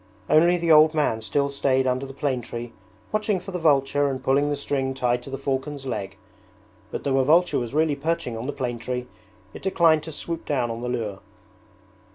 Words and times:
Only 0.31 0.57
the 0.57 0.71
old 0.71 0.95
man 0.95 1.21
still 1.21 1.51
stayed 1.51 1.85
under 1.85 2.07
the 2.07 2.11
plane 2.13 2.41
tree 2.41 2.73
watching 3.11 3.39
for 3.39 3.51
the 3.51 3.59
vulture 3.59 4.09
and 4.09 4.23
pulling 4.23 4.49
the 4.49 4.55
string 4.55 4.95
tied 4.95 5.21
to 5.21 5.29
the 5.29 5.37
falcon's 5.37 5.85
leg, 5.85 6.17
but 6.89 7.03
though 7.03 7.19
a 7.19 7.23
vulture 7.23 7.59
was 7.59 7.75
really 7.75 7.95
perching 7.95 8.35
on 8.35 8.47
the 8.47 8.51
plane 8.51 8.79
tree 8.79 9.05
it 9.53 9.61
declined 9.61 10.01
to 10.01 10.11
swoop 10.11 10.43
down 10.47 10.71
on 10.71 10.81
the 10.81 10.89
lure. 10.89 11.19